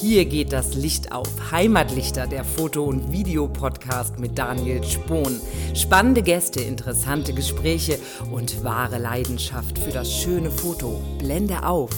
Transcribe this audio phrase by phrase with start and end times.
[0.00, 1.28] Hier geht das Licht auf.
[1.52, 5.40] Heimatlichter, der Foto- und Videopodcast mit Daniel Spohn.
[5.74, 7.98] Spannende Gäste, interessante Gespräche
[8.32, 11.00] und wahre Leidenschaft für das schöne Foto.
[11.18, 11.90] Blende auf.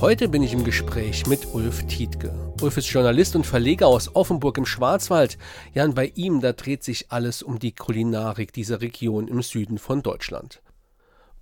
[0.00, 2.34] Heute bin ich im Gespräch mit Ulf Tietke.
[2.62, 5.36] Ulf ist Journalist und Verleger aus Offenburg im Schwarzwald.
[5.74, 9.78] Ja, und bei ihm, da dreht sich alles um die Kulinarik dieser Region im Süden
[9.78, 10.62] von Deutschland.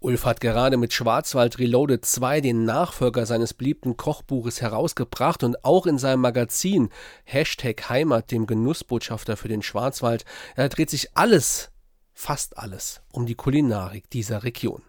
[0.05, 5.87] Ulf hat gerade mit Schwarzwald Reloaded 2 den Nachfolger seines beliebten Kochbuches herausgebracht und auch
[5.87, 6.91] in seinem Magazin
[7.24, 11.70] Hashtag Heimat, dem Genussbotschafter für den Schwarzwald, da dreht sich alles,
[12.12, 14.82] fast alles, um die Kulinarik dieser Region.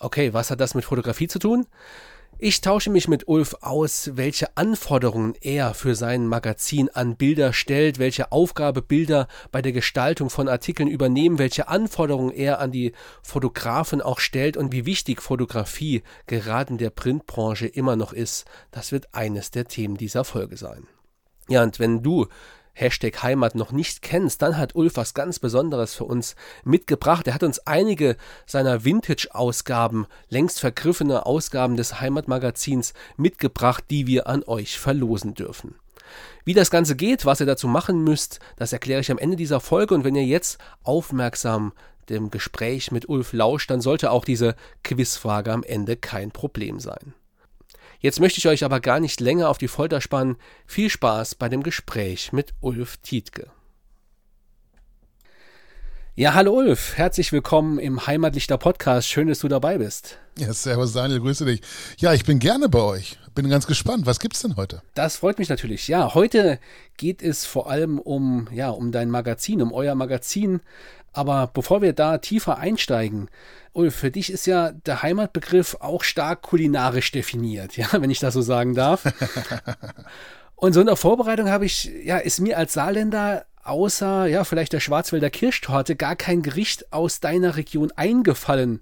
[0.00, 1.68] Okay, was hat das mit Fotografie zu tun?
[2.44, 8.00] Ich tausche mich mit Ulf aus, welche Anforderungen er für sein Magazin an Bilder stellt,
[8.00, 14.00] welche Aufgabe Bilder bei der Gestaltung von Artikeln übernehmen, welche Anforderungen er an die Fotografen
[14.02, 18.44] auch stellt und wie wichtig Fotografie gerade in der Printbranche immer noch ist.
[18.72, 20.88] Das wird eines der Themen dieser Folge sein.
[21.48, 22.26] Ja, und wenn du
[22.74, 27.26] Hashtag Heimat noch nicht kennst, dann hat Ulf was ganz Besonderes für uns mitgebracht.
[27.26, 34.42] Er hat uns einige seiner Vintage-Ausgaben, längst vergriffene Ausgaben des Heimatmagazins mitgebracht, die wir an
[34.44, 35.74] euch verlosen dürfen.
[36.44, 39.60] Wie das Ganze geht, was ihr dazu machen müsst, das erkläre ich am Ende dieser
[39.60, 39.94] Folge.
[39.94, 41.72] Und wenn ihr jetzt aufmerksam
[42.08, 47.14] dem Gespräch mit Ulf lauscht, dann sollte auch diese Quizfrage am Ende kein Problem sein.
[48.02, 50.36] Jetzt möchte ich euch aber gar nicht länger auf die Folter spannen.
[50.66, 53.50] Viel Spaß bei dem Gespräch mit Ulf Tietke.
[56.14, 59.08] Ja, hallo Ulf, herzlich willkommen im Heimatlichter Podcast.
[59.08, 60.18] Schön, dass du dabei bist.
[60.38, 61.62] Ja, servus Daniel, grüße dich.
[61.96, 63.18] Ja, ich bin gerne bei euch.
[63.34, 64.04] Bin ganz gespannt.
[64.04, 64.82] Was gibt's denn heute?
[64.92, 65.88] Das freut mich natürlich.
[65.88, 66.58] Ja, heute
[66.98, 70.60] geht es vor allem um ja, um dein Magazin, um euer Magazin.
[71.14, 73.30] Aber bevor wir da tiefer einsteigen,
[73.72, 78.34] Ulf, für dich ist ja der Heimatbegriff auch stark kulinarisch definiert, ja, wenn ich das
[78.34, 79.04] so sagen darf.
[80.56, 84.72] Und so in der Vorbereitung habe ich, ja, ist mir als Saarländer außer, ja, vielleicht
[84.72, 88.80] der Schwarzwälder Kirschtorte gar kein Gericht aus deiner Region eingefallen.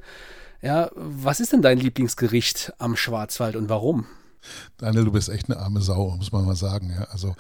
[0.63, 4.07] Ja, was ist denn dein Lieblingsgericht am Schwarzwald und warum?
[4.79, 6.91] Daniel, du bist echt eine arme Sau, muss man mal sagen.
[6.91, 7.05] Ja.
[7.11, 7.35] Also,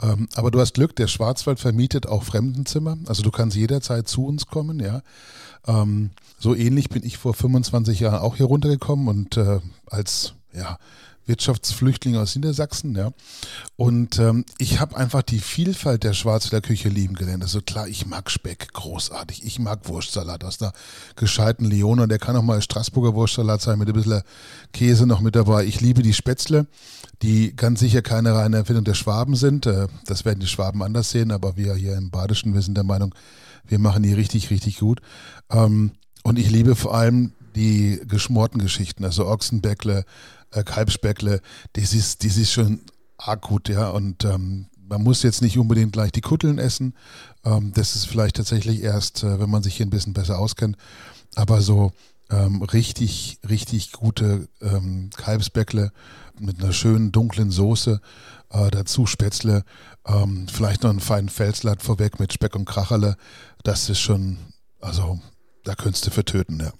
[0.00, 2.96] ähm, aber du hast Glück, der Schwarzwald vermietet auch Fremdenzimmer.
[3.06, 5.02] Also du kannst jederzeit zu uns kommen, ja.
[5.66, 10.78] Ähm, so ähnlich bin ich vor 25 Jahren auch hier runtergekommen und äh, als ja,
[11.26, 13.12] Wirtschaftsflüchtling aus Niedersachsen, ja.
[13.76, 17.42] Und ähm, ich habe einfach die Vielfalt der Schwarzwälder Küche lieben gelernt.
[17.42, 19.44] Also klar, ich mag Speck, großartig.
[19.44, 20.72] Ich mag Wurstsalat aus einer
[21.16, 22.08] gescheiten Leone.
[22.08, 24.22] Der kann auch mal Straßburger Wurstsalat sein mit ein bisschen
[24.72, 25.64] Käse noch mit dabei.
[25.64, 26.66] Ich liebe die Spätzle,
[27.22, 29.66] die ganz sicher keine reine Erfindung der Schwaben sind.
[29.66, 32.84] Äh, das werden die Schwaben anders sehen, aber wir hier im Badischen, wir sind der
[32.84, 33.14] Meinung,
[33.66, 35.00] wir machen die richtig, richtig gut.
[35.50, 35.92] Ähm,
[36.22, 40.04] und ich liebe vor allem die geschmorten Geschichten, also Ochsenbäckle,
[40.54, 41.40] äh, Kalbsbäckle,
[41.74, 42.80] das ist, das ist schon
[43.16, 43.90] arg gut, ja.
[43.90, 46.94] Und ähm, man muss jetzt nicht unbedingt gleich die Kutteln essen.
[47.44, 50.76] Ähm, das ist vielleicht tatsächlich erst, äh, wenn man sich hier ein bisschen besser auskennt.
[51.34, 51.92] Aber so
[52.30, 55.92] ähm, richtig, richtig gute ähm, Kalbsbäckle
[56.38, 58.00] mit einer schönen dunklen Soße,
[58.50, 59.64] äh, dazu Spätzle,
[60.06, 63.16] ähm, vielleicht noch einen feinen Felslatt vorweg mit Speck und Kracherle.
[63.62, 64.38] Das ist schon,
[64.80, 65.20] also
[65.64, 66.72] da könntest du vertöten, ja.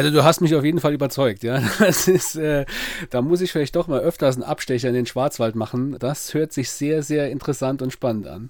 [0.00, 1.62] Also du hast mich auf jeden Fall überzeugt, ja.
[1.78, 2.64] Das ist, äh,
[3.10, 5.94] da muss ich vielleicht doch mal öfters einen Abstecher in den Schwarzwald machen.
[5.98, 8.48] Das hört sich sehr, sehr interessant und spannend an.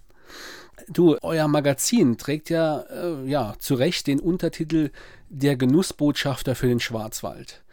[0.89, 4.91] Du, euer Magazin trägt ja, äh, ja zu Recht den Untertitel
[5.29, 7.65] Der Genussbotschafter für den Schwarzwald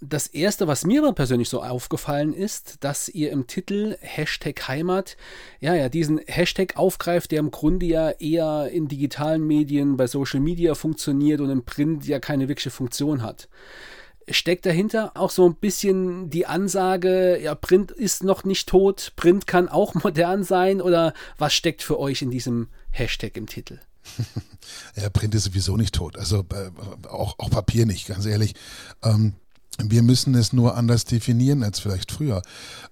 [0.00, 5.16] das erste, was mir aber persönlich so aufgefallen ist, dass ihr im Titel Hashtag Heimat,
[5.60, 10.40] ja, ja, diesen Hashtag aufgreift, der im Grunde ja eher in digitalen Medien, bei Social
[10.40, 13.48] Media funktioniert und im Print ja keine wirkliche Funktion hat.
[14.28, 19.46] Steckt dahinter auch so ein bisschen die Ansage, ja, Print ist noch nicht tot, Print
[19.46, 23.80] kann auch modern sein oder was steckt für euch in diesem Hashtag im Titel?
[24.96, 26.16] Ja, Print ist sowieso nicht tot.
[26.16, 28.54] Also äh, auch, auch Papier nicht, ganz ehrlich.
[29.02, 29.34] Ähm,
[29.82, 32.42] wir müssen es nur anders definieren als vielleicht früher.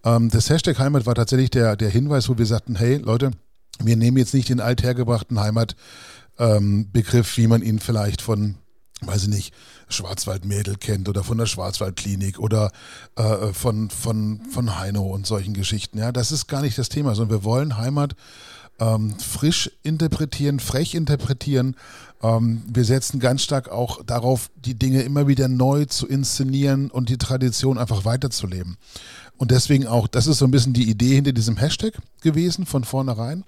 [0.05, 3.31] Ähm, das Hashtag Heimat war tatsächlich der, der Hinweis, wo wir sagten, hey Leute,
[3.79, 5.77] wir nehmen jetzt nicht den althergebrachten Heimatbegriff,
[6.39, 8.57] ähm, wie man ihn vielleicht von,
[9.01, 9.55] weiß ich nicht,
[9.89, 12.73] Schwarzwaldmädel kennt oder von der Schwarzwaldklinik oder
[13.17, 15.99] äh, von, von, von Heino und solchen Geschichten.
[15.99, 18.15] Ja, das ist gar nicht das Thema, sondern wir wollen Heimat
[18.83, 21.77] ähm, frisch interpretieren, frech interpretieren.
[22.23, 27.09] Ähm, wir setzen ganz stark auch darauf, die Dinge immer wieder neu zu inszenieren und
[27.09, 28.77] die Tradition einfach weiterzuleben.
[29.37, 32.85] Und deswegen auch, das ist so ein bisschen die Idee hinter diesem Hashtag gewesen von
[32.85, 33.45] vornherein.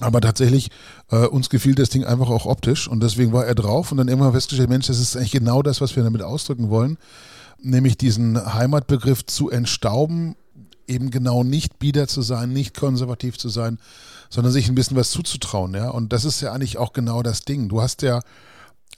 [0.00, 0.70] Aber tatsächlich,
[1.10, 4.08] äh, uns gefiel das Ding einfach auch optisch und deswegen war er drauf und dann
[4.08, 6.98] immer festgestellt, Mensch, das ist eigentlich genau das, was wir damit ausdrücken wollen.
[7.58, 10.36] nämlich diesen Heimatbegriff zu entstauben,
[10.86, 13.78] eben genau nicht bieder zu sein, nicht konservativ zu sein,
[14.36, 15.88] sondern sich ein bisschen was zuzutrauen, ja.
[15.88, 17.70] Und das ist ja eigentlich auch genau das Ding.
[17.70, 18.20] Du hast ja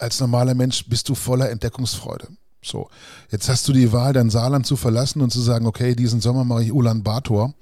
[0.01, 2.27] als normaler Mensch bist du voller Entdeckungsfreude.
[2.61, 2.91] So,
[3.31, 6.43] jetzt hast du die Wahl, dein Saarland zu verlassen und zu sagen, okay, diesen Sommer
[6.45, 7.55] mache ich Ulan Bator.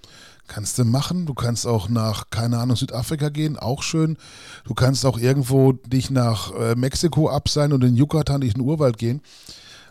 [0.47, 1.27] Kannst du machen.
[1.27, 4.17] Du kannst auch nach, keine Ahnung, Südafrika gehen, auch schön.
[4.65, 8.97] Du kannst auch irgendwo dich nach äh, Mexiko abseilen und in Yucatan durch den Urwald
[8.97, 9.21] gehen.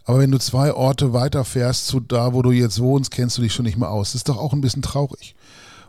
[0.06, 3.54] Aber wenn du zwei Orte weiterfährst zu da, wo du jetzt wohnst, kennst du dich
[3.54, 4.10] schon nicht mehr aus.
[4.10, 5.36] Das ist doch auch ein bisschen traurig.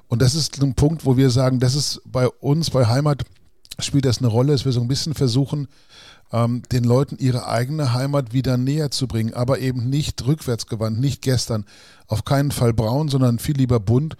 [0.08, 3.24] Und das ist ein Punkt, wo wir sagen, das ist bei uns, bei Heimat,
[3.78, 5.68] spielt das eine Rolle, dass wir so ein bisschen versuchen,
[6.32, 11.22] ähm, den Leuten ihre eigene Heimat wieder näher zu bringen, aber eben nicht rückwärtsgewandt, nicht
[11.22, 11.64] gestern,
[12.06, 14.16] auf keinen Fall braun, sondern viel lieber bunt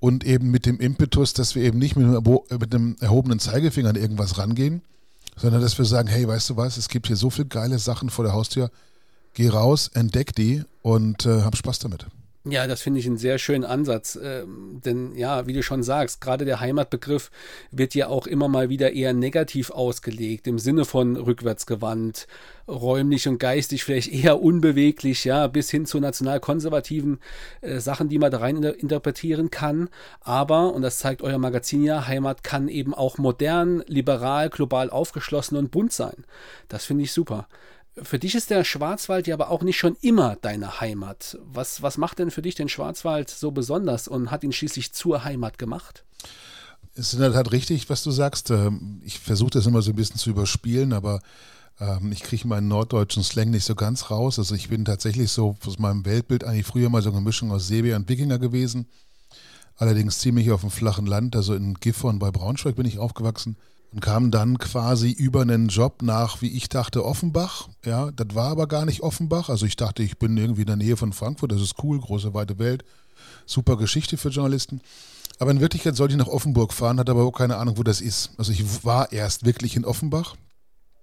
[0.00, 3.90] und eben mit dem Impetus, dass wir eben nicht mit einem, mit einem erhobenen Zeigefinger
[3.90, 4.82] an irgendwas rangehen,
[5.36, 8.10] sondern dass wir sagen, hey, weißt du was, es gibt hier so viele geile Sachen
[8.10, 8.70] vor der Haustür,
[9.34, 12.06] geh raus, entdeck die und äh, hab Spaß damit.
[12.44, 14.18] Ja, das finde ich einen sehr schönen Ansatz.
[14.20, 17.30] Ähm, denn ja, wie du schon sagst, gerade der Heimatbegriff
[17.70, 22.26] wird ja auch immer mal wieder eher negativ ausgelegt, im Sinne von rückwärtsgewandt,
[22.66, 27.20] räumlich und geistig vielleicht eher unbeweglich, ja, bis hin zu nationalkonservativen
[27.60, 29.88] äh, Sachen, die man da rein interpretieren kann.
[30.20, 35.56] Aber, und das zeigt euer Magazin ja, Heimat kann eben auch modern, liberal, global aufgeschlossen
[35.56, 36.24] und bunt sein.
[36.68, 37.46] Das finde ich super.
[38.00, 41.38] Für dich ist der Schwarzwald ja aber auch nicht schon immer deine Heimat.
[41.44, 45.24] Was, was macht denn für dich den Schwarzwald so besonders und hat ihn schließlich zur
[45.24, 46.04] Heimat gemacht?
[46.94, 48.50] Es ist in der Tat richtig, was du sagst.
[48.50, 51.20] Ähm, ich versuche das immer so ein bisschen zu überspielen, aber
[51.80, 54.38] ähm, ich kriege meinen norddeutschen Slang nicht so ganz raus.
[54.38, 57.66] Also ich bin tatsächlich so aus meinem Weltbild eigentlich früher mal so eine Mischung aus
[57.66, 58.86] Seebär und Wikinger gewesen.
[59.76, 63.56] Allerdings ziemlich auf dem flachen Land, also in Gifhorn bei Braunschweig bin ich aufgewachsen
[63.92, 67.68] und kam dann quasi über einen Job nach, wie ich dachte, Offenbach.
[67.84, 69.48] Ja, das war aber gar nicht Offenbach.
[69.50, 72.32] Also ich dachte, ich bin irgendwie in der Nähe von Frankfurt, das ist cool, große
[72.32, 72.84] weite Welt,
[73.44, 74.80] super Geschichte für Journalisten.
[75.38, 78.00] Aber in Wirklichkeit sollte ich nach Offenburg fahren, hatte aber auch keine Ahnung, wo das
[78.00, 78.30] ist.
[78.38, 80.36] Also ich war erst wirklich in Offenbach,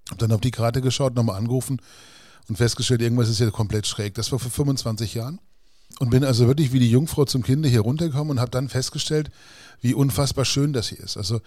[0.10, 1.82] habe dann auf die Karte geschaut, nochmal angerufen
[2.48, 4.16] und festgestellt, irgendwas ist hier komplett schräg.
[4.16, 5.40] Das war vor 25 Jahren.
[5.98, 9.32] Und bin also wirklich wie die Jungfrau zum Kinde hier runtergekommen und habe dann festgestellt,
[9.82, 11.18] wie unfassbar schön das hier ist.
[11.18, 11.42] Also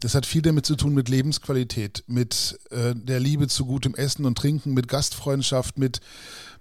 [0.00, 4.24] das hat viel damit zu tun mit Lebensqualität, mit äh, der Liebe zu gutem Essen
[4.24, 6.00] und Trinken, mit Gastfreundschaft, mit,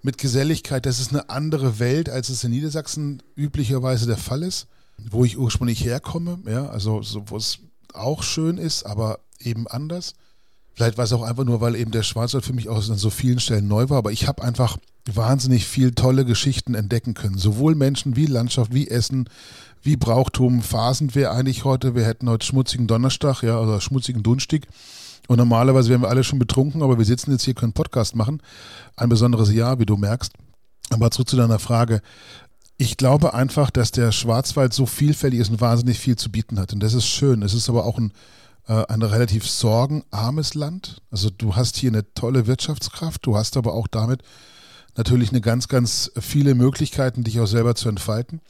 [0.01, 0.85] mit Geselligkeit.
[0.85, 5.37] Das ist eine andere Welt, als es in Niedersachsen üblicherweise der Fall ist, wo ich
[5.37, 6.39] ursprünglich herkomme.
[6.45, 7.59] Ja, also so, wo es
[7.93, 10.13] auch schön ist, aber eben anders.
[10.75, 13.09] Vielleicht war es auch einfach nur, weil eben der Schwarzwald für mich auch an so
[13.09, 17.37] vielen Stellen neu war, aber ich habe einfach wahnsinnig viel tolle Geschichten entdecken können.
[17.37, 19.29] Sowohl Menschen wie Landschaft, wie Essen,
[19.83, 21.93] wie Brauchtum phasend wäre eigentlich heute.
[21.93, 24.67] Wir hätten heute schmutzigen Donnerstag, ja, oder schmutzigen Dunstig.
[25.27, 28.41] Und normalerweise wären wir alle schon betrunken, aber wir sitzen jetzt hier, können Podcast machen.
[28.95, 30.33] Ein besonderes Jahr, wie du merkst.
[30.89, 32.01] Aber zurück zu deiner Frage.
[32.77, 36.73] Ich glaube einfach, dass der Schwarzwald so vielfältig ist und wahnsinnig viel zu bieten hat.
[36.73, 37.41] Und das ist schön.
[37.41, 38.11] Es ist aber auch ein,
[38.65, 41.01] ein relativ sorgenarmes Land.
[41.11, 44.23] Also du hast hier eine tolle Wirtschaftskraft, du hast aber auch damit
[44.95, 48.41] natürlich eine ganz, ganz viele Möglichkeiten, dich auch selber zu entfalten.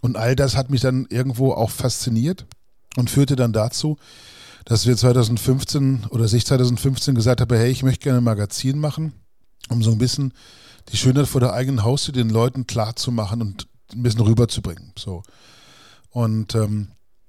[0.00, 2.46] Und all das hat mich dann irgendwo auch fasziniert
[2.96, 3.98] und führte dann dazu,
[4.64, 9.12] dass wir 2015 oder sich 2015 gesagt haben, hey, ich möchte gerne ein Magazin machen,
[9.68, 10.32] um so ein bisschen
[10.90, 14.92] die Schönheit vor der eigenen Haustür den Leuten klar zu machen und ein bisschen rüberzubringen.
[14.98, 15.22] So.
[16.10, 16.88] Und ähm,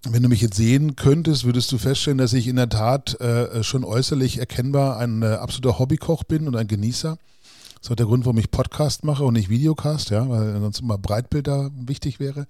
[0.09, 3.63] wenn du mich jetzt sehen könntest, würdest du feststellen, dass ich in der Tat äh,
[3.63, 7.17] schon äußerlich erkennbar ein äh, absoluter Hobbykoch bin und ein Genießer.
[7.75, 10.81] Das ist auch der Grund, warum ich Podcast mache und nicht Videocast, ja, weil sonst
[10.81, 12.47] immer Breitbilder wichtig wäre.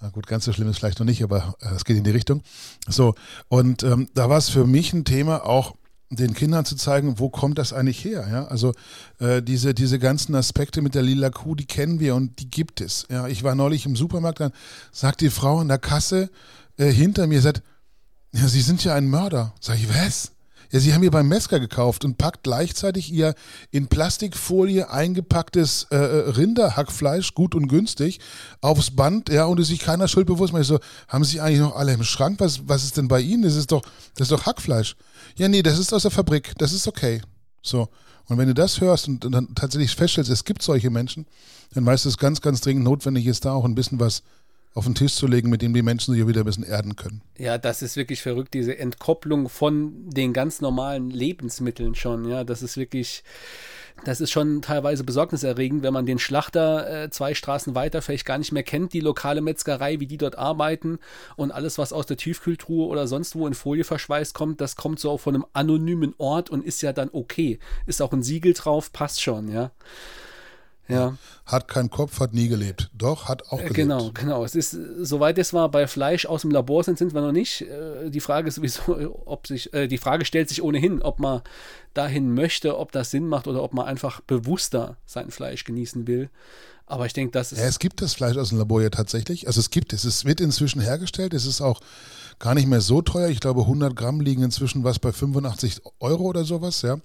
[0.00, 2.10] Na gut, ganz so schlimm ist vielleicht noch nicht, aber äh, es geht in die
[2.10, 2.42] Richtung.
[2.88, 3.14] So,
[3.48, 5.74] und ähm, da war es für mich ein Thema, auch
[6.10, 8.26] den Kindern zu zeigen, wo kommt das eigentlich her?
[8.30, 8.44] Ja?
[8.46, 8.72] Also
[9.18, 12.80] äh, diese, diese ganzen Aspekte mit der lila Kuh, die kennen wir und die gibt
[12.80, 13.06] es.
[13.10, 13.26] Ja?
[13.28, 14.52] Ich war neulich im Supermarkt, dann
[14.92, 16.30] sagt die Frau an der Kasse
[16.76, 17.62] äh, hinter mir, sagt,
[18.32, 19.54] ja, Sie sind ja ein Mörder.
[19.60, 20.32] Sag ich, was?
[20.74, 23.36] Ja, sie haben hier beim Metzger gekauft und packt gleichzeitig ihr
[23.70, 28.18] in Plastikfolie eingepacktes äh, äh, Rinderhackfleisch, gut und günstig,
[28.60, 30.52] aufs Band, ja, und ist sich keiner schuldbewusst.
[30.52, 32.40] Man ich so, haben sie eigentlich noch alle im Schrank?
[32.40, 33.44] Was, was ist denn bei ihnen?
[33.44, 33.82] Das ist doch,
[34.16, 34.96] das ist doch Hackfleisch.
[35.36, 37.22] Ja, nee, das ist aus der Fabrik, das ist okay.
[37.62, 37.88] So.
[38.26, 41.26] Und wenn du das hörst und dann tatsächlich feststellst, es gibt solche Menschen,
[41.74, 44.24] dann weißt du, es ganz, ganz dringend notwendig ist, da auch ein bisschen was
[44.74, 47.22] auf den Tisch zu legen, mit dem die Menschen sich wieder ein bisschen erden können.
[47.38, 52.28] Ja, das ist wirklich verrückt, diese Entkopplung von den ganz normalen Lebensmitteln schon.
[52.28, 53.22] Ja, das ist wirklich,
[54.04, 58.38] das ist schon teilweise besorgniserregend, wenn man den Schlachter äh, zwei Straßen weiter vielleicht gar
[58.38, 60.98] nicht mehr kennt, die lokale Metzgerei, wie die dort arbeiten
[61.36, 64.98] und alles, was aus der Tiefkühltruhe oder sonst wo in Folie verschweißt kommt, das kommt
[64.98, 67.60] so von einem anonymen Ort und ist ja dann okay.
[67.86, 69.70] Ist auch ein Siegel drauf, passt schon, ja.
[70.88, 71.16] Ja.
[71.46, 72.90] Hat keinen Kopf, hat nie gelebt.
[72.94, 73.74] Doch, hat auch gelebt.
[73.74, 74.44] Genau, genau.
[74.44, 77.62] Es ist, soweit es war, bei Fleisch aus dem Labor sind, sind wir noch nicht.
[77.62, 81.42] Äh, die Frage ist sowieso, ob sich, äh, die Frage stellt sich ohnehin, ob man
[81.94, 86.28] dahin möchte, ob das Sinn macht oder ob man einfach bewusster sein Fleisch genießen will.
[86.86, 87.58] Aber ich denke, das ist.
[87.58, 89.46] Ja, es gibt das Fleisch aus dem Labor ja tatsächlich.
[89.46, 90.04] Also es gibt es.
[90.04, 91.32] Es wird inzwischen hergestellt.
[91.32, 91.80] Es ist auch
[92.38, 93.28] gar nicht mehr so teuer.
[93.28, 96.98] Ich glaube, 100 Gramm liegen inzwischen was bei 85 Euro oder sowas, ja.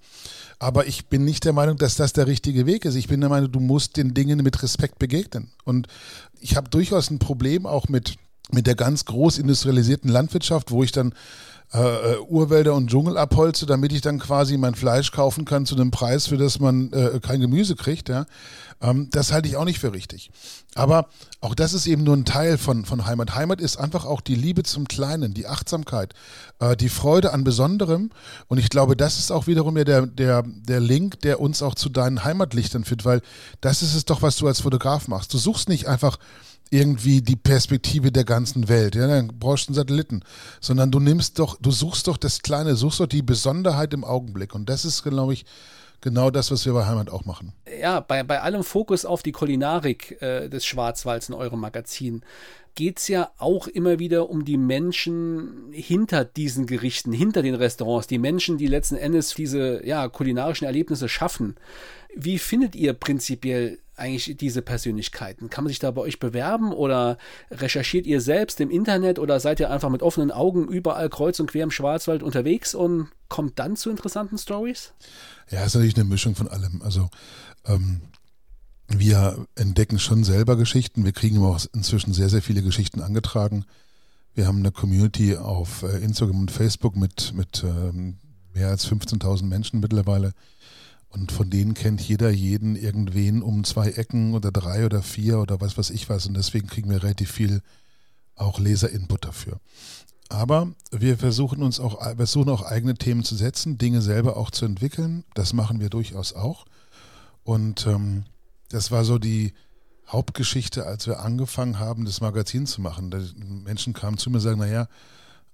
[0.60, 2.96] Aber ich bin nicht der Meinung, dass das der richtige Weg ist.
[2.96, 5.52] Ich bin der Meinung, du musst den Dingen mit Respekt begegnen.
[5.64, 5.88] Und
[6.42, 8.16] ich habe durchaus ein Problem auch mit,
[8.52, 11.14] mit der ganz groß industrialisierten Landwirtschaft, wo ich dann
[11.72, 15.92] äh, Urwälder und Dschungel abholze, damit ich dann quasi mein Fleisch kaufen kann zu einem
[15.92, 18.10] Preis, für das man äh, kein Gemüse kriegt.
[18.10, 18.26] Ja?
[18.82, 20.32] Ähm, das halte ich auch nicht für richtig.
[20.74, 21.10] Aber
[21.42, 23.36] auch das ist eben nur ein Teil von, von Heimat.
[23.36, 26.14] Heimat ist einfach auch die Liebe zum Kleinen, die Achtsamkeit,
[26.60, 28.10] äh, die Freude an Besonderem.
[28.48, 31.76] Und ich glaube, das ist auch wiederum ja der, der, der Link, der uns auch
[31.76, 33.22] zu deinen Heimatlichtern führt, weil
[33.62, 35.34] das ist es doch, was du als Fotograf machst.
[35.34, 36.18] Du suchst nicht einfach
[36.72, 38.96] irgendwie die Perspektive der ganzen Welt.
[38.96, 40.22] Ja, dann brauchst du einen Satelliten.
[40.60, 44.54] Sondern du nimmst doch, du suchst doch das Kleine, suchst doch die Besonderheit im Augenblick.
[44.54, 45.46] Und das ist, glaube ich,
[46.02, 47.54] genau das, was wir bei Heimat auch machen.
[47.82, 52.24] Ja, bei, bei allem Fokus auf die Kulinarik äh, des Schwarzwalds in eurem Magazin
[52.76, 58.08] geht es ja auch immer wieder um die Menschen hinter diesen Gerichten, hinter den Restaurants,
[58.08, 61.56] die Menschen, die letzten Endes diese ja, kulinarischen Erlebnisse schaffen.
[62.16, 65.50] Wie findet ihr prinzipiell eigentlich diese Persönlichkeiten?
[65.50, 67.18] Kann man sich da bei euch bewerben oder
[67.52, 71.52] recherchiert ihr selbst im Internet oder seid ihr einfach mit offenen Augen überall kreuz und
[71.52, 74.94] quer im Schwarzwald unterwegs und kommt dann zu interessanten Stories?
[75.50, 76.82] Ja, ist natürlich eine Mischung von allem.
[76.82, 77.10] Also
[77.66, 78.02] ähm,
[78.88, 81.06] wir entdecken schon selber Geschichten.
[81.06, 83.66] Wir kriegen auch inzwischen sehr, sehr viele Geschichten angetragen.
[84.34, 88.18] Wir haben eine Community auf äh, Instagram und Facebook mit, mit ähm,
[88.54, 90.34] mehr als 15.000 Menschen mittlerweile.
[91.10, 95.60] Und von denen kennt jeder jeden irgendwen um zwei Ecken oder drei oder vier oder
[95.60, 96.28] was weiß ich was.
[96.28, 97.62] Und deswegen kriegen wir relativ viel
[98.36, 99.60] auch Leserinput dafür.
[100.30, 104.66] Aber wir versuchen uns auch, versuchen auch eigene Themen zu setzen, Dinge selber auch zu
[104.66, 105.24] entwickeln.
[105.34, 106.66] Das machen wir durchaus auch.
[107.44, 108.26] Und ähm,
[108.70, 109.54] das war so die
[110.08, 113.10] Hauptgeschichte, als wir angefangen haben, das Magazin zu machen.
[113.10, 114.88] Die Menschen kamen zu mir und sagen, naja,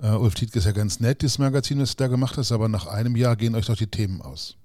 [0.02, 2.68] äh, Ulf Tietke ist ja ganz nett, dieses Magazin, was du da gemacht hast, aber
[2.68, 4.58] nach einem Jahr gehen euch doch die Themen aus.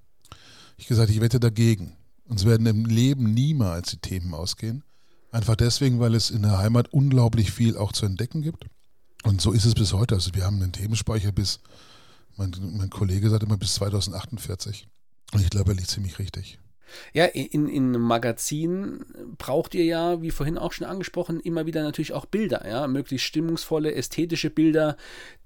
[0.80, 1.92] Ich gesagt, ich wette dagegen.
[2.24, 4.82] Uns werden im Leben niemals die Themen ausgehen.
[5.30, 8.64] Einfach deswegen, weil es in der Heimat unglaublich viel auch zu entdecken gibt.
[9.22, 10.14] Und so ist es bis heute.
[10.14, 11.60] Also wir haben einen Themenspeicher bis,
[12.36, 14.88] mein, mein Kollege sagt immer bis 2048.
[15.32, 16.58] Und ich glaube, er liegt ziemlich richtig.
[17.12, 19.04] Ja, in, in Magazinen
[19.38, 23.26] braucht ihr ja, wie vorhin auch schon angesprochen, immer wieder natürlich auch Bilder, ja, möglichst
[23.26, 24.96] stimmungsvolle, ästhetische Bilder,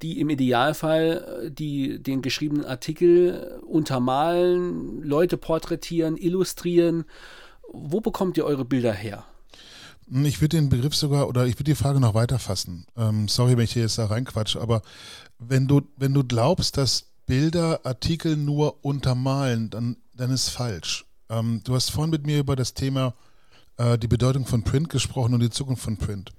[0.02, 7.04] die im Idealfall äh, die, den geschriebenen Artikel untermalen, Leute porträtieren, illustrieren.
[7.72, 9.24] Wo bekommt ihr eure Bilder her?
[10.24, 12.86] Ich würde den Begriff sogar, oder ich würde die Frage noch weiter fassen.
[12.96, 14.82] Ähm, sorry, wenn ich hier jetzt da reinquatsche, aber
[15.38, 21.06] wenn du, wenn du glaubst, dass Bilder Artikel nur untermalen, dann, dann ist falsch.
[21.28, 23.14] Ähm, du hast vorhin mit mir über das Thema
[23.76, 26.32] äh, die Bedeutung von Print gesprochen und die Zukunft von Print.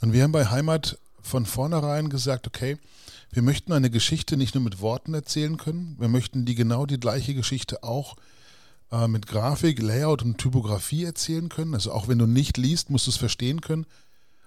[0.00, 2.78] Und wir haben bei Heimat von vornherein gesagt, okay,
[3.30, 7.00] wir möchten eine Geschichte nicht nur mit Worten erzählen können, wir möchten die genau die
[7.00, 8.16] gleiche Geschichte auch
[8.90, 11.74] äh, mit Grafik, Layout und Typografie erzählen können.
[11.74, 13.86] Also auch wenn du nicht liest, musst du es verstehen können.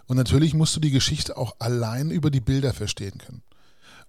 [0.08, 3.44] Und natürlich musst du die Geschichte auch allein über die Bilder verstehen können.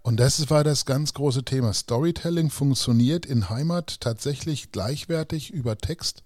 [0.02, 1.72] Und das war das ganz große Thema.
[1.72, 6.24] Storytelling funktioniert in Heimat tatsächlich gleichwertig über Text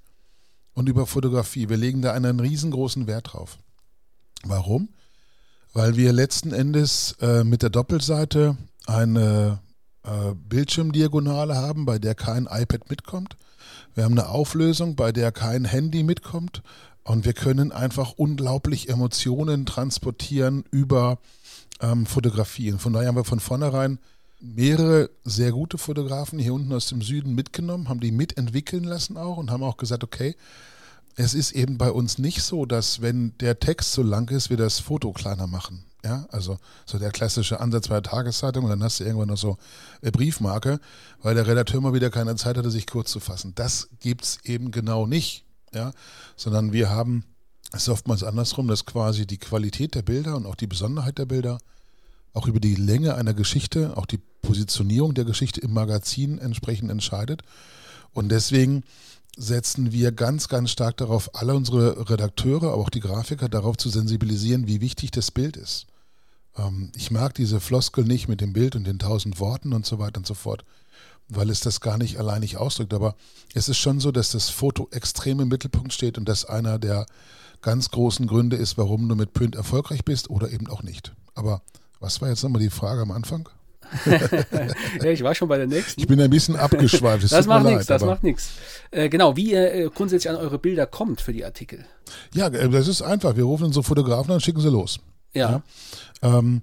[0.72, 1.68] und über Fotografie.
[1.68, 3.58] Wir legen da einen riesengroßen Wert drauf.
[4.44, 4.88] Warum?
[5.74, 8.56] Weil wir letzten Endes äh, mit der Doppelseite
[8.86, 9.60] eine
[10.04, 13.36] äh, Bildschirmdiagonale haben, bei der kein iPad mitkommt.
[13.94, 16.62] Wir haben eine Auflösung, bei der kein Handy mitkommt.
[17.02, 21.18] Und wir können einfach unglaublich Emotionen transportieren über
[21.80, 22.78] ähm, fotografieren.
[22.78, 23.98] Von daher haben wir von vornherein
[24.40, 29.38] mehrere sehr gute Fotografen hier unten aus dem Süden mitgenommen, haben die mitentwickeln lassen auch
[29.38, 30.36] und haben auch gesagt, okay,
[31.16, 34.58] es ist eben bei uns nicht so, dass wenn der Text so lang ist, wir
[34.58, 35.84] das Foto kleiner machen.
[36.04, 39.36] Ja, also so der klassische Ansatz bei der Tageszeitung und dann hast du irgendwann noch
[39.36, 39.56] so
[40.02, 40.78] eine Briefmarke,
[41.22, 43.54] weil der Redakteur mal wieder keine Zeit hatte, sich kurz zu fassen.
[43.56, 45.44] Das gibt es eben genau nicht.
[45.74, 45.90] Ja,
[46.36, 47.24] sondern wir haben
[47.72, 51.26] es ist oftmals andersrum, dass quasi die Qualität der Bilder und auch die Besonderheit der
[51.26, 51.58] Bilder
[52.32, 57.42] auch über die Länge einer Geschichte, auch die Positionierung der Geschichte im Magazin entsprechend entscheidet.
[58.12, 58.84] Und deswegen
[59.36, 63.88] setzen wir ganz, ganz stark darauf, alle unsere Redakteure, aber auch die Grafiker darauf zu
[63.90, 65.86] sensibilisieren, wie wichtig das Bild ist.
[66.56, 69.98] Ähm, ich mag diese Floskel nicht mit dem Bild und den tausend Worten und so
[69.98, 70.64] weiter und so fort.
[71.28, 72.94] weil es das gar nicht alleinig ausdrückt.
[72.94, 73.16] Aber
[73.52, 77.06] es ist schon so, dass das Foto extrem im Mittelpunkt steht und das einer der
[77.62, 81.14] ganz großen Gründe ist, warum du mit Print erfolgreich bist oder eben auch nicht.
[81.34, 81.62] Aber
[82.00, 83.48] was war jetzt nochmal die Frage am Anfang?
[85.02, 86.00] ja, ich war schon bei der nächsten.
[86.00, 87.24] Ich bin ein bisschen abgeschweift.
[87.24, 88.50] Das, das macht nichts, das macht nichts.
[88.90, 91.84] Äh, genau, wie ihr äh, grundsätzlich an eure Bilder kommt für die Artikel.
[92.34, 93.36] Ja, äh, das ist einfach.
[93.36, 94.98] Wir rufen unsere Fotografen an und schicken sie los.
[95.32, 95.62] Ja.
[96.22, 96.38] ja?
[96.38, 96.62] Ähm,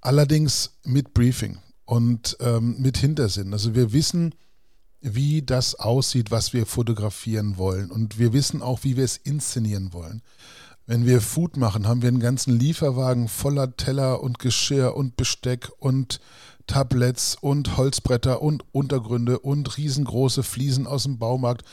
[0.00, 3.52] allerdings mit Briefing und ähm, mit Hintersinn.
[3.52, 4.34] Also wir wissen,
[5.00, 7.90] wie das aussieht, was wir fotografieren wollen.
[7.90, 10.22] Und wir wissen auch, wie wir es inszenieren wollen.
[10.86, 15.70] Wenn wir Food machen, haben wir einen ganzen Lieferwagen voller Teller und Geschirr und Besteck
[15.78, 16.20] und
[16.66, 21.64] Tabletts und Holzbretter und Untergründe und riesengroße Fliesen aus dem Baumarkt.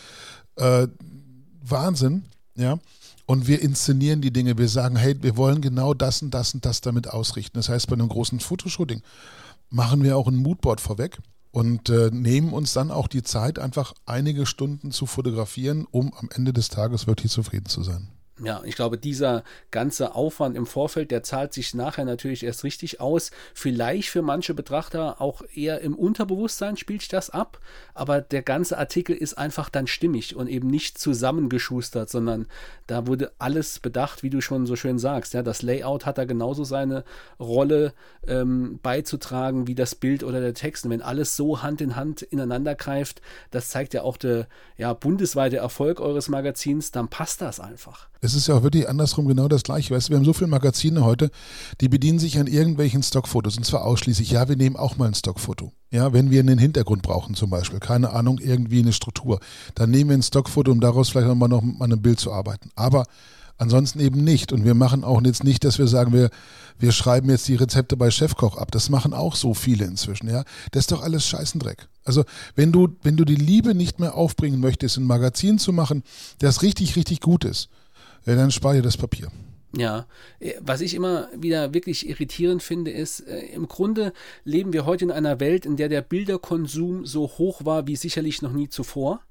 [0.56, 0.88] Äh,
[1.62, 2.26] Wahnsinn,
[2.56, 2.80] ja.
[3.26, 4.58] Und wir inszenieren die Dinge.
[4.58, 7.58] Wir sagen, hey, wir wollen genau das und das und das damit ausrichten.
[7.58, 9.02] Das heißt, bei einem großen Fotoshooting
[9.70, 11.20] machen wir auch ein Moodboard vorweg
[11.54, 16.30] und äh, nehmen uns dann auch die Zeit, einfach einige Stunden zu fotografieren, um am
[16.34, 18.10] Ende des Tages wirklich zufrieden zu sein
[18.42, 23.00] ja, ich glaube, dieser ganze Aufwand im Vorfeld, der zahlt sich nachher natürlich erst richtig
[23.00, 23.30] aus.
[23.54, 27.60] Vielleicht für manche Betrachter auch eher im Unterbewusstsein spielt sich das ab,
[27.94, 32.48] aber der ganze Artikel ist einfach dann stimmig und eben nicht zusammengeschustert, sondern
[32.88, 35.36] da wurde alles bedacht, wie du schon so schön sagst.
[35.36, 37.04] Ja, das Layout hat da genauso seine
[37.40, 37.94] Rolle
[38.26, 40.86] ähm, beizutragen wie das Bild oder der Text.
[40.86, 43.22] Und wenn alles so Hand in Hand ineinander greift,
[43.52, 48.10] das zeigt ja auch der ja, bundesweite Erfolg eures Magazins, dann passt das einfach.
[48.24, 49.94] Es ist ja auch wirklich andersrum genau das gleiche.
[49.94, 51.30] Weißt du, wir haben so viele Magazine heute,
[51.82, 55.14] die bedienen sich an irgendwelchen Stockfotos und zwar ausschließlich, ja, wir nehmen auch mal ein
[55.14, 55.74] Stockfoto.
[55.92, 59.42] Ja, wenn wir einen Hintergrund brauchen zum Beispiel, keine Ahnung, irgendwie eine Struktur,
[59.76, 62.70] dann nehmen wir ein Stockfoto, um daraus vielleicht nochmal noch an einem Bild zu arbeiten.
[62.76, 63.04] Aber
[63.58, 64.54] ansonsten eben nicht.
[64.54, 66.30] Und wir machen auch jetzt nicht, dass wir sagen, wir,
[66.80, 68.72] wir schreiben jetzt die Rezepte bei Chefkoch ab.
[68.72, 70.46] Das machen auch so viele inzwischen, ja.
[70.72, 71.90] Das ist doch alles Scheißendreck.
[72.06, 72.24] Also,
[72.56, 76.04] wenn du, wenn du die Liebe nicht mehr aufbringen möchtest, ein Magazin zu machen,
[76.40, 77.70] das richtig, richtig gut ist,
[78.26, 79.30] dann spar dir das Papier.
[79.76, 80.06] Ja,
[80.40, 85.06] äh, was ich immer wieder wirklich irritierend finde, ist, äh, im Grunde leben wir heute
[85.06, 89.22] in einer Welt, in der der Bilderkonsum so hoch war wie sicherlich noch nie zuvor.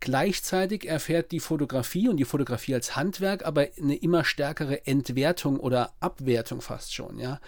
[0.00, 5.92] Gleichzeitig erfährt die Fotografie und die Fotografie als Handwerk aber eine immer stärkere Entwertung oder
[6.00, 7.40] Abwertung fast schon, ja.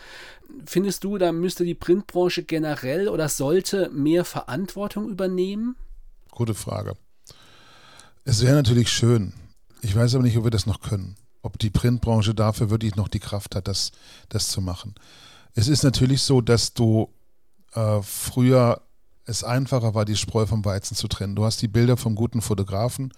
[0.66, 5.76] Findest du, da müsste die Printbranche generell oder sollte mehr Verantwortung übernehmen?
[6.30, 6.94] Gute Frage.
[8.24, 9.32] Es wäre natürlich schön,
[9.84, 11.16] ich weiß aber nicht, ob wir das noch können.
[11.42, 13.92] Ob die Printbranche dafür wirklich noch die Kraft hat, das,
[14.30, 14.94] das zu machen.
[15.54, 17.10] Es ist natürlich so, dass du
[17.74, 18.80] äh, früher
[19.26, 21.36] es einfacher war, die Spreu vom Weizen zu trennen.
[21.36, 23.12] Du hast die Bilder vom guten Fotografen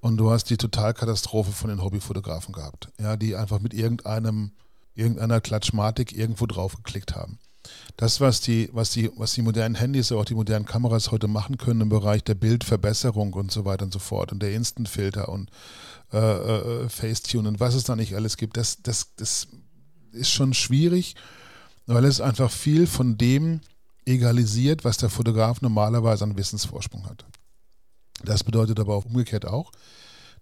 [0.00, 4.52] und du hast die Totalkatastrophe von den Hobbyfotografen gehabt, ja, die einfach mit irgendeinem,
[4.94, 7.38] irgendeiner Klatschmatik irgendwo drauf geklickt haben.
[7.96, 11.58] Das, was die, was die, was die modernen Handys, auch die modernen Kameras heute machen
[11.58, 15.50] können im Bereich der Bildverbesserung und so weiter und so fort und der Instant-Filter und
[16.12, 19.48] äh, äh, Facetune und was es da nicht alles gibt, das, das, das
[20.12, 21.16] ist schon schwierig,
[21.86, 23.60] weil es einfach viel von dem
[24.06, 27.24] egalisiert, was der Fotograf normalerweise an Wissensvorsprung hat.
[28.24, 29.70] Das bedeutet aber auch umgekehrt auch,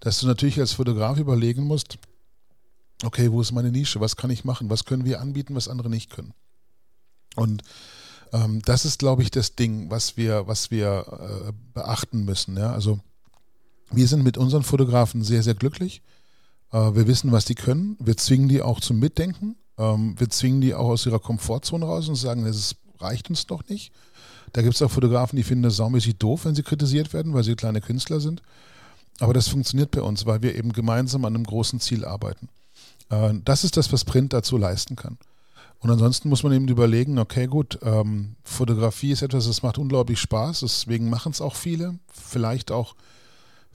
[0.00, 1.98] dass du natürlich als Fotograf überlegen musst,
[3.02, 5.90] okay, wo ist meine Nische, was kann ich machen, was können wir anbieten, was andere
[5.90, 6.32] nicht können.
[7.34, 7.62] Und
[8.32, 12.56] ähm, das ist, glaube ich, das Ding, was wir, was wir äh, beachten müssen.
[12.56, 12.72] Ja?
[12.72, 13.00] Also
[13.90, 16.02] wir sind mit unseren Fotografen sehr, sehr glücklich.
[16.72, 17.96] Äh, wir wissen, was die können.
[18.00, 19.56] Wir zwingen die auch zum Mitdenken.
[19.78, 23.62] Ähm, wir zwingen die auch aus ihrer Komfortzone raus und sagen, das reicht uns doch
[23.68, 23.92] nicht.
[24.52, 27.44] Da gibt es auch Fotografen, die finden das saumäßig doof, wenn sie kritisiert werden, weil
[27.44, 28.42] sie kleine Künstler sind.
[29.18, 32.48] Aber das funktioniert bei uns, weil wir eben gemeinsam an einem großen Ziel arbeiten.
[33.10, 35.18] Äh, das ist das, was Print dazu leisten kann.
[35.80, 40.18] Und ansonsten muss man eben überlegen, okay, gut, ähm, Fotografie ist etwas, das macht unglaublich
[40.20, 41.98] Spaß, deswegen machen es auch viele.
[42.10, 42.94] Vielleicht auch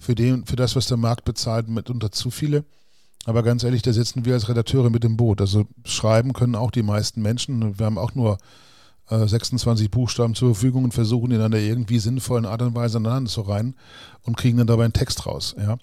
[0.01, 2.65] für, den, für das, was der Markt bezahlt, mitunter zu viele.
[3.25, 5.41] Aber ganz ehrlich, da sitzen wir als Redakteure mit dem Boot.
[5.41, 7.77] Also schreiben können auch die meisten Menschen.
[7.77, 8.39] Wir haben auch nur
[9.09, 13.29] äh, 26 Buchstaben zur Verfügung und versuchen in einer irgendwie sinnvollen Art und Weise aneinander
[13.29, 13.75] zu rein
[14.23, 15.55] und kriegen dann dabei einen Text raus.
[15.57, 15.77] Ja.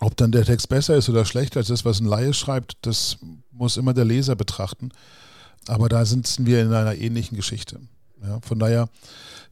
[0.00, 3.18] Ob dann der Text besser ist oder schlechter als das, was ein Laie schreibt, das
[3.50, 4.90] muss immer der Leser betrachten.
[5.66, 7.80] Aber da sitzen wir in einer ähnlichen Geschichte.
[8.22, 8.88] Ja, von daher,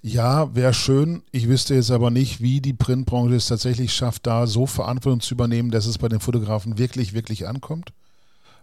[0.02, 1.22] ja, wäre schön.
[1.32, 5.34] Ich wüsste jetzt aber nicht, wie die Printbranche es tatsächlich schafft, da so Verantwortung zu
[5.34, 7.92] übernehmen, dass es bei den Fotografen wirklich, wirklich ankommt.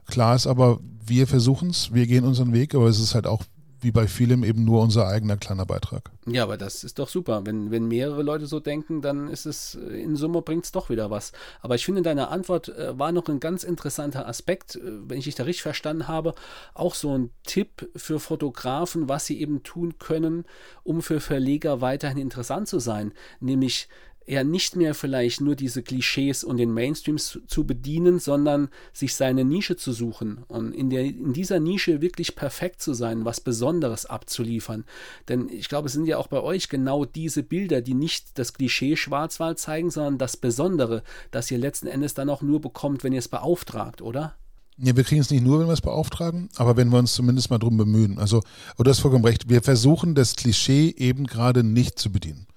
[0.06, 3.44] Klar ist aber, wir versuchen es, wir gehen unseren Weg, aber es ist halt auch
[3.82, 6.12] wie bei vielem eben nur unser eigener kleiner Beitrag.
[6.28, 7.46] Ja, aber das ist doch super.
[7.46, 10.89] Wenn, wenn mehrere Leute so denken, dann ist es äh, in Summe bringt es doch
[10.89, 11.32] wieder was.
[11.62, 15.26] Aber ich finde, deine Antwort äh, war noch ein ganz interessanter Aspekt, äh, wenn ich
[15.26, 16.36] dich da richtig verstanden habe.
[16.74, 20.46] Auch so ein Tipp für Fotografen, was sie eben tun können,
[20.84, 23.13] um für Verleger weiterhin interessant zu sein.
[23.39, 23.88] Nämlich
[24.28, 29.44] ja nicht mehr vielleicht nur diese Klischees und den Mainstreams zu bedienen, sondern sich seine
[29.44, 34.06] Nische zu suchen und in, der, in dieser Nische wirklich perfekt zu sein, was Besonderes
[34.06, 34.86] abzuliefern.
[35.28, 38.54] Denn ich glaube, es sind ja auch bei euch genau diese Bilder, die nicht das
[38.54, 43.14] Klischee Schwarzwald zeigen, sondern das Besondere, das ihr letzten Endes dann auch nur bekommt, wenn
[43.14, 44.36] ihr es beauftragt, oder?
[44.78, 47.50] Ja, wir kriegen es nicht nur, wenn wir es beauftragen, aber wenn wir uns zumindest
[47.50, 48.18] mal drum bemühen.
[48.18, 48.42] Also,
[48.78, 52.48] du hast vollkommen recht, wir versuchen das Klischee eben gerade nicht zu bedienen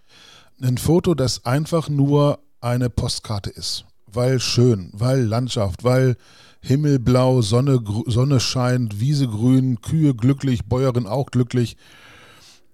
[0.61, 3.85] ein Foto, das einfach nur eine Postkarte ist.
[4.07, 6.17] Weil schön, weil Landschaft, weil
[6.61, 11.77] Himmelblau, Sonne, Sonne scheint, Wiese grün, Kühe glücklich, Bäuerin auch glücklich.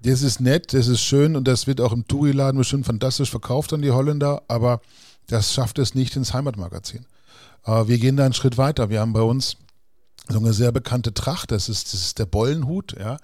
[0.02, 3.72] Das ist nett, das ist schön und das wird auch im Touri-Laden bestimmt fantastisch verkauft
[3.72, 4.80] an die Holländer, aber
[5.26, 7.06] das schafft es nicht ins Heimatmagazin.
[7.62, 8.90] Aber wir gehen da einen Schritt weiter.
[8.90, 9.56] Wir haben bei uns
[10.28, 13.18] so eine sehr bekannte Tracht, das ist, das ist der Bollenhut, ja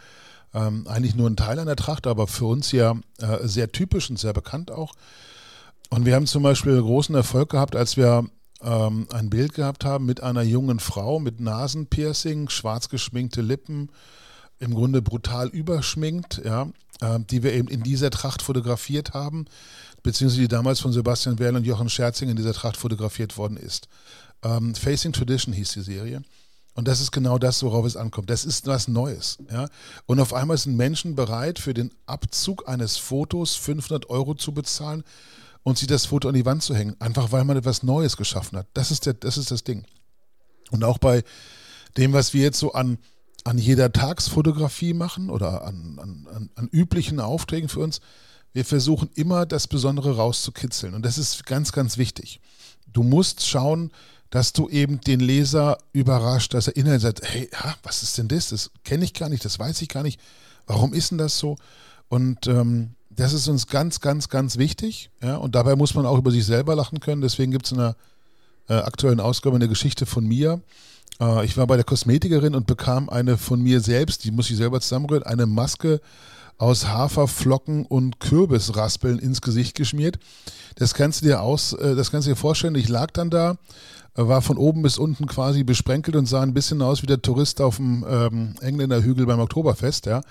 [0.55, 4.19] ähm, eigentlich nur ein Teil einer Tracht, aber für uns ja äh, sehr typisch und
[4.19, 4.95] sehr bekannt auch.
[5.91, 8.29] Und wir haben zum Beispiel großen Erfolg gehabt, als wir
[8.63, 13.91] ähm, ein Bild gehabt haben mit einer jungen Frau mit Nasenpiercing, schwarz geschminkte Lippen,
[14.59, 16.69] im Grunde brutal überschminkt, ja,
[17.01, 19.45] äh, die wir eben in dieser Tracht fotografiert haben,
[20.03, 23.89] beziehungsweise die damals von Sebastian Werl und Jochen Scherzing in dieser Tracht fotografiert worden ist.
[24.43, 26.23] Ähm, Facing Tradition hieß die Serie.
[26.77, 28.29] Und das ist genau das, worauf es ankommt.
[28.29, 29.39] Das ist was Neues.
[29.51, 29.69] Ja?
[30.05, 35.03] Und auf einmal sind Menschen bereit, für den Abzug eines Fotos 500 Euro zu bezahlen
[35.63, 38.59] und sich das Foto an die Wand zu hängen, einfach weil man etwas Neues geschaffen
[38.59, 38.67] hat.
[38.75, 39.87] Das ist, der, das, ist das Ding.
[40.71, 41.25] Und auch bei
[41.97, 42.99] dem, was wir jetzt so an,
[43.45, 48.03] an jeder Tagsfotografie machen oder an, an, an üblichen Aufträgen für uns,
[48.53, 50.93] wir versuchen immer das Besondere rauszukitzeln.
[50.93, 52.41] Und das ist ganz, ganz wichtig.
[52.87, 53.91] Du musst schauen,
[54.31, 57.49] dass du eben den Leser überrascht, dass er innerlich sagt, hey,
[57.83, 58.49] was ist denn das?
[58.49, 60.21] Das kenne ich gar nicht, das weiß ich gar nicht.
[60.67, 61.57] Warum ist denn das so?
[62.09, 65.11] Und ähm, das ist uns ganz, ganz, ganz wichtig.
[65.23, 65.37] Ja?
[65.37, 67.23] Und dabei muss man auch über sich selber lachen können.
[67.23, 67.97] Deswegen gibt es in der
[68.69, 70.61] äh, aktuellen Ausgabe eine Geschichte von mir.
[71.21, 74.57] Äh, ich war bei der Kosmetikerin und bekam eine von mir selbst, die muss ich
[74.57, 76.01] selber zusammenrühren, eine Maske
[76.59, 80.19] aus Haferflocken und Kürbisraspeln ins Gesicht geschmiert.
[80.77, 82.75] Das kannst du dir aus, äh, das kannst du dir vorstellen.
[82.75, 83.57] Ich lag dann da
[84.17, 87.61] war von oben bis unten quasi besprenkelt und sah ein bisschen aus wie der Tourist
[87.61, 90.23] auf dem ähm, Engländer Hügel beim Oktoberfest, ja.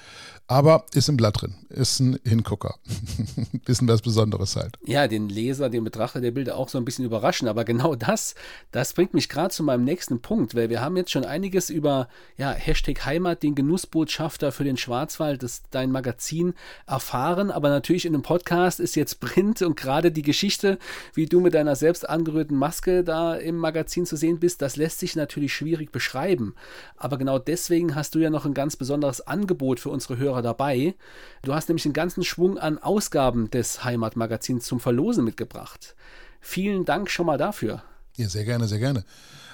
[0.48, 2.76] Aber ist im Blatt drin, ist ein Hingucker.
[3.66, 4.78] bisschen was Besonderes halt.
[4.86, 7.48] Ja, den Leser, den Betrachter der Bilder auch so ein bisschen überraschen.
[7.48, 8.36] Aber genau das,
[8.72, 12.10] das bringt mich gerade zu meinem nächsten Punkt, weil wir haben jetzt schon einiges über
[12.38, 16.54] ja, Hashtag Heimat, den Genussbotschafter für den Schwarzwald, das dein Magazin
[16.86, 17.50] erfahren.
[17.50, 20.78] Aber natürlich in einem Podcast ist jetzt Print und gerade die Geschichte,
[21.16, 25.00] wie du mit deiner selbst angerührten Maske da im Magazin zu sehen bist, das lässt
[25.00, 26.54] sich natürlich schwierig beschreiben.
[26.98, 30.42] Aber genau deswegen hast du ja noch ein ganz besonderes Angebot für unsere Hörer Hörer
[30.42, 30.96] dabei.
[31.44, 35.96] Du hast nämlich einen ganzen Schwung an Ausgaben des Heimatmagazins zum Verlosen mitgebracht.
[36.42, 37.84] Vielen Dank schon mal dafür.
[38.18, 39.04] Ja, sehr gerne, sehr gerne.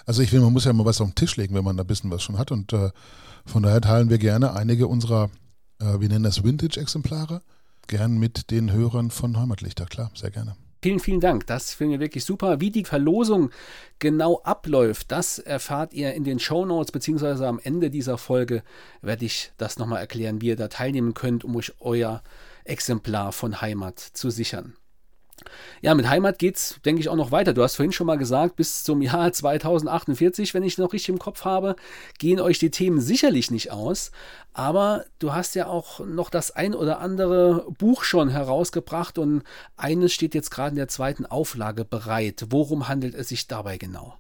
[0.06, 1.84] Also ich finde, man muss ja mal was auf den Tisch legen, wenn man da
[1.84, 2.52] ein bisschen was schon hat.
[2.52, 2.90] Und äh,
[3.46, 5.30] von daher teilen wir gerne einige unserer,
[5.80, 7.42] äh, wir nennen das Vintage-Exemplare,
[7.88, 9.86] gern mit den Hörern von Heimatlichter.
[9.86, 10.56] Klar, sehr gerne.
[10.84, 11.46] Vielen, vielen Dank.
[11.46, 12.60] Das finden wir wirklich super.
[12.60, 13.52] Wie die Verlosung
[14.00, 18.64] genau abläuft, das erfahrt ihr in den Show Notes, beziehungsweise am Ende dieser Folge
[19.04, 22.24] werde ich das nochmal erklären, wie ihr da teilnehmen könnt, um euch euer
[22.64, 24.74] Exemplar von Heimat zu sichern.
[25.82, 27.54] Ja, mit Heimat geht es, denke ich, auch noch weiter.
[27.54, 31.20] Du hast vorhin schon mal gesagt, bis zum Jahr 2048, wenn ich noch richtig im
[31.20, 31.76] Kopf habe,
[32.20, 34.12] gehen euch die Themen sicherlich nicht aus.
[34.54, 39.44] Aber du hast ja auch noch das ein oder andere Buch schon herausgebracht und
[39.78, 42.46] eines steht jetzt gerade in der zweiten Auflage bereit.
[42.50, 44.16] Worum handelt es sich dabei genau?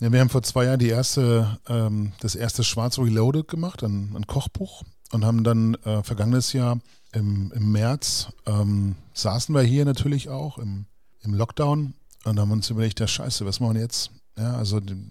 [0.00, 4.12] Ja, wir haben vor zwei Jahren die erste, ähm, das erste Schwarz Reloaded gemacht, ein,
[4.14, 6.80] ein Kochbuch, und haben dann äh, vergangenes Jahr
[7.14, 10.86] im, im März ähm, saßen wir hier natürlich auch im,
[11.22, 14.10] im Lockdown und haben uns überlegt, ja scheiße, was machen wir jetzt?
[14.36, 15.10] Ja, also die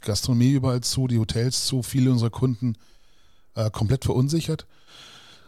[0.00, 2.74] Gastronomie überall zu, die Hotels zu, viele unserer Kunden
[3.54, 4.66] äh, komplett verunsichert.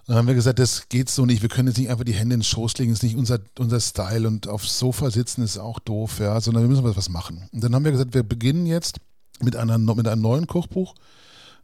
[0.06, 1.42] Und dann haben wir gesagt, das geht so nicht.
[1.42, 3.80] Wir können jetzt nicht einfach die Hände in den Schoß legen, ist nicht unser, unser
[3.80, 7.48] Style und aufs Sofa sitzen ist auch doof, ja, sondern wir müssen was machen.
[7.52, 9.00] Und dann haben wir gesagt, wir beginnen jetzt
[9.40, 10.94] mit, einer, mit einem neuen Kochbuch,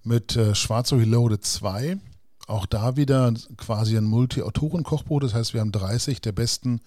[0.03, 1.99] mit äh, Schwarzer Reloaded 2
[2.51, 5.21] auch da wieder quasi ein Multi-Autoren-Kochbuch.
[5.21, 6.81] Das heißt, wir haben 30 der besten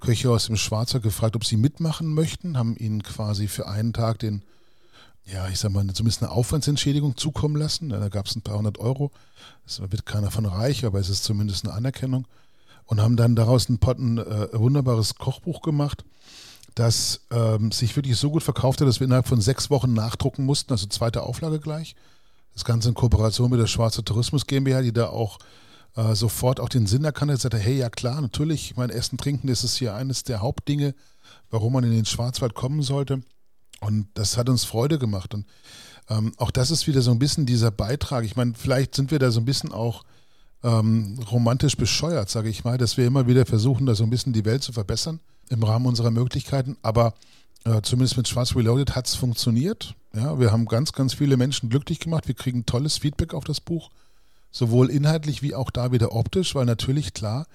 [0.00, 4.18] Köche aus dem Schwarzwald gefragt, ob sie mitmachen möchten, haben ihnen quasi für einen Tag
[4.18, 4.42] den
[5.32, 7.90] ja, ich sag mal, zumindest eine Aufwandsentschädigung zukommen lassen.
[7.90, 9.12] Da gab es ein paar hundert Euro.
[9.78, 12.26] Da wird keiner von reich, aber es ist zumindest eine Anerkennung.
[12.86, 16.04] Und haben dann daraus ein, ein äh, wunderbares Kochbuch gemacht,
[16.74, 20.44] das ähm, sich wirklich so gut verkauft hat, dass wir innerhalb von sechs Wochen nachdrucken
[20.44, 21.94] mussten, also zweite Auflage gleich.
[22.60, 25.38] Das Ganze in Kooperation mit der Schwarze Tourismus GmbH, die da auch
[25.96, 29.46] äh, sofort auch den Sinn erkannt hat, sagte, hey, ja klar, natürlich, mein Essen, Trinken,
[29.46, 30.94] das ist hier eines der Hauptdinge,
[31.48, 33.22] warum man in den Schwarzwald kommen sollte.
[33.80, 35.32] Und das hat uns Freude gemacht.
[35.32, 35.46] Und
[36.10, 38.26] ähm, auch das ist wieder so ein bisschen dieser Beitrag.
[38.26, 40.04] Ich meine, vielleicht sind wir da so ein bisschen auch
[40.62, 44.34] ähm, romantisch bescheuert, sage ich mal, dass wir immer wieder versuchen, da so ein bisschen
[44.34, 46.76] die Welt zu verbessern im Rahmen unserer Möglichkeiten.
[46.82, 47.14] Aber
[47.64, 49.94] äh, zumindest mit Schwarz Reloaded hat es funktioniert.
[50.14, 52.26] Ja, wir haben ganz, ganz viele Menschen glücklich gemacht.
[52.26, 53.90] Wir kriegen tolles Feedback auf das Buch,
[54.50, 57.46] sowohl inhaltlich wie auch da wieder optisch, weil natürlich klar,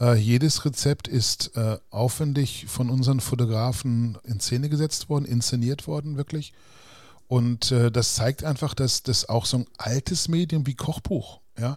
[0.00, 6.16] äh, jedes Rezept ist äh, aufwendig von unseren Fotografen in Szene gesetzt worden, inszeniert worden,
[6.16, 6.52] wirklich.
[7.26, 11.76] Und äh, das zeigt einfach, dass das auch so ein altes Medium wie Kochbuch, ja,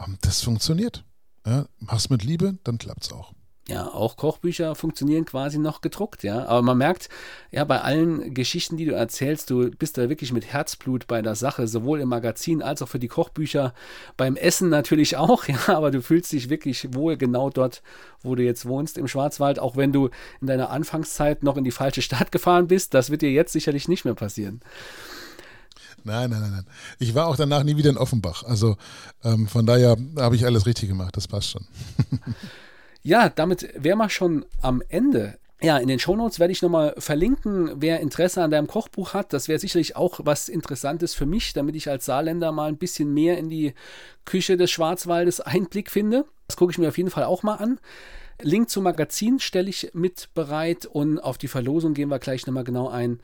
[0.00, 1.04] ähm, das funktioniert.
[1.46, 3.32] Ja, mach's mit Liebe, dann klappt's auch
[3.68, 6.46] ja, auch Kochbücher funktionieren quasi noch gedruckt, ja.
[6.46, 7.08] Aber man merkt,
[7.52, 11.36] ja, bei allen Geschichten, die du erzählst, du bist da wirklich mit Herzblut bei der
[11.36, 13.72] Sache, sowohl im Magazin als auch für die Kochbücher,
[14.16, 17.82] beim Essen natürlich auch, ja, aber du fühlst dich wirklich wohl genau dort,
[18.22, 21.70] wo du jetzt wohnst, im Schwarzwald, auch wenn du in deiner Anfangszeit noch in die
[21.70, 24.60] falsche Stadt gefahren bist, das wird dir jetzt sicherlich nicht mehr passieren.
[26.02, 26.66] Nein, nein, nein, nein.
[26.98, 28.42] Ich war auch danach nie wieder in Offenbach.
[28.42, 28.76] Also
[29.22, 31.16] ähm, von daher habe ich alles richtig gemacht.
[31.16, 31.64] Das passt schon.
[33.02, 35.38] Ja, damit wären wir schon am Ende.
[35.60, 39.32] Ja, in den Shownotes werde ich nochmal verlinken, wer Interesse an deinem Kochbuch hat.
[39.32, 43.14] Das wäre sicherlich auch was Interessantes für mich, damit ich als Saarländer mal ein bisschen
[43.14, 43.74] mehr in die
[44.24, 46.24] Küche des Schwarzwaldes Einblick finde.
[46.48, 47.78] Das gucke ich mir auf jeden Fall auch mal an.
[48.40, 52.64] Link zum Magazin stelle ich mit bereit und auf die Verlosung gehen wir gleich nochmal
[52.64, 53.20] genau ein.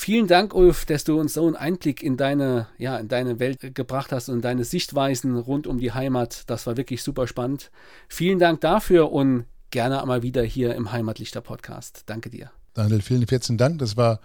[0.00, 3.74] Vielen Dank, Ulf, dass du uns so einen Einblick in deine, ja, in deine Welt
[3.74, 6.44] gebracht hast und deine Sichtweisen rund um die Heimat.
[6.46, 7.72] Das war wirklich super spannend.
[8.06, 12.04] Vielen Dank dafür und gerne einmal wieder hier im Heimatlichter Podcast.
[12.06, 12.52] Danke dir.
[12.74, 13.80] Daniel, vielen, vielen Dank.
[13.80, 14.20] Das war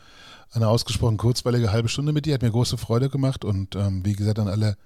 [0.51, 2.35] eine ausgesprochen kurzweilige halbe Stunde mit dir.
[2.35, 4.77] Hat mir große Freude gemacht und ähm, wie gesagt an alle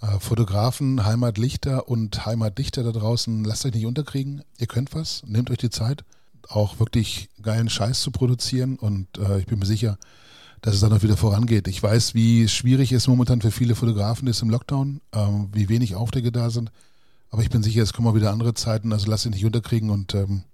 [0.00, 4.42] äh, Fotografen, Heimatlichter und Heimatdichter da draußen, lasst euch nicht unterkriegen.
[4.58, 6.02] Ihr könnt was, nehmt euch die Zeit
[6.50, 9.98] auch wirklich geilen Scheiß zu produzieren und äh, ich bin mir sicher,
[10.60, 11.68] dass es dann auch wieder vorangeht.
[11.68, 15.94] Ich weiß, wie schwierig es momentan für viele Fotografen ist im Lockdown, ähm, wie wenig
[15.94, 16.70] Aufträge da sind,
[17.30, 19.90] aber ich bin sicher, es kommen auch wieder andere Zeiten, also lass dich nicht unterkriegen
[19.90, 20.44] und ähm,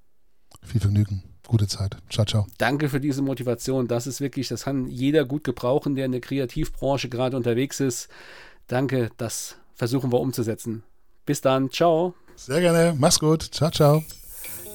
[0.63, 1.23] viel Vergnügen.
[1.47, 1.97] Gute Zeit.
[2.09, 2.47] Ciao, ciao.
[2.59, 3.89] Danke für diese Motivation.
[3.89, 8.09] Das ist wirklich, das kann jeder gut gebrauchen, der in der Kreativbranche gerade unterwegs ist.
[8.69, 10.85] Danke, das versuchen wir umzusetzen.
[11.27, 11.71] Bis dann.
[11.71, 12.15] Ciao.
[12.37, 12.95] Sehr gerne.
[12.97, 13.43] Mach's gut.
[13.43, 14.05] Ciao, ciao.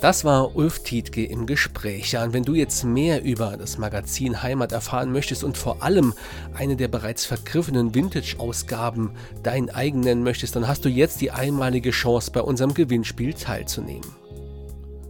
[0.05, 2.11] Das war Ulf Tietke im Gespräch.
[2.11, 6.13] Ja, und wenn du jetzt mehr über das Magazin Heimat erfahren möchtest und vor allem
[6.53, 11.89] eine der bereits vergriffenen Vintage-Ausgaben dein eigen nennen möchtest, dann hast du jetzt die einmalige
[11.89, 14.07] Chance, bei unserem Gewinnspiel teilzunehmen.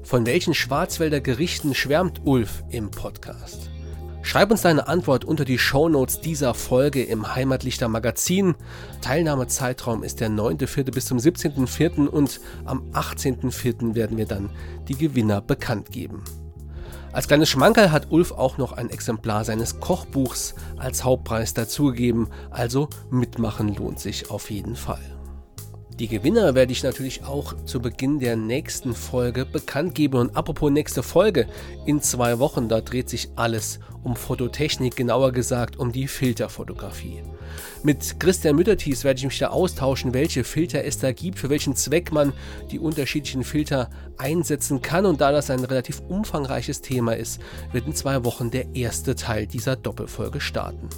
[0.04, 3.70] Von welchen Schwarzwälder Gerichten schwärmt Ulf im Podcast?
[4.26, 8.56] Schreib uns deine Antwort unter die Shownotes dieser Folge im Heimatlichter Magazin.
[9.02, 10.92] Teilnahmezeitraum ist der 9.4.
[10.92, 12.08] bis zum 17.4.
[12.08, 13.94] und am 18.4.
[13.94, 14.50] werden wir dann
[14.88, 16.24] die Gewinner bekannt geben.
[17.14, 22.90] Als kleines Schmankerl hat Ulf auch noch ein Exemplar seines Kochbuchs als Hauptpreis dazugegeben, also
[23.12, 25.15] mitmachen lohnt sich auf jeden Fall.
[26.00, 30.18] Die Gewinner werde ich natürlich auch zu Beginn der nächsten Folge bekannt geben.
[30.18, 31.48] Und apropos nächste Folge,
[31.86, 37.24] in zwei Wochen, da dreht sich alles um Fototechnik, genauer gesagt um die Filterfotografie.
[37.82, 41.78] Mit Christian Mütterties werde ich mich da austauschen, welche Filter es da gibt, für welchen
[41.78, 42.34] Zweck man
[42.72, 45.06] die unterschiedlichen Filter einsetzen kann.
[45.06, 47.40] Und da das ein relativ umfangreiches Thema ist,
[47.72, 50.90] wird in zwei Wochen der erste Teil dieser Doppelfolge starten.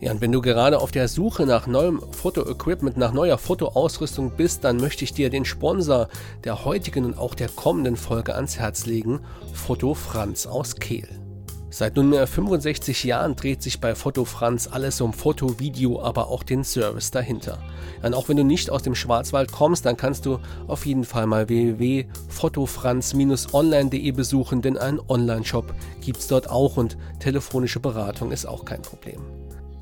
[0.00, 4.64] Ja, und wenn du gerade auf der Suche nach neuem Fotoequipment, nach neuer Fotoausrüstung bist,
[4.64, 6.08] dann möchte ich dir den Sponsor
[6.44, 9.20] der heutigen und auch der kommenden Folge ans Herz legen,
[9.52, 11.06] Foto Franz aus Kehl.
[11.68, 16.44] Seit nunmehr 65 Jahren dreht sich bei Foto Franz alles um Foto, Video, aber auch
[16.44, 17.58] den Service dahinter.
[18.02, 21.26] Und auch wenn du nicht aus dem Schwarzwald kommst, dann kannst du auf jeden Fall
[21.26, 28.64] mal www.fotofranz-online.de besuchen, denn einen Online-Shop gibt es dort auch und telefonische Beratung ist auch
[28.64, 29.20] kein Problem.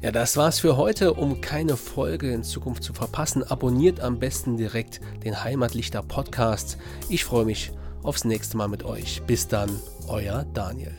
[0.01, 1.15] Ja, das war's für heute.
[1.15, 6.79] Um keine Folge in Zukunft zu verpassen, abonniert am besten direkt den Heimatlichter Podcast.
[7.09, 7.73] Ich freue mich
[8.05, 9.23] aufs nächste Mal mit euch.
[9.27, 9.71] Bis dann,
[10.07, 10.97] euer Daniel.